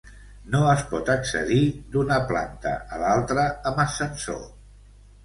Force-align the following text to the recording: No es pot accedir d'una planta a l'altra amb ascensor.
No 0.53 0.59
es 0.69 0.79
pot 0.93 1.11
accedir 1.15 1.59
d'una 1.95 2.17
planta 2.31 2.71
a 2.97 3.03
l'altra 3.03 3.45
amb 3.73 3.83
ascensor. 3.85 4.41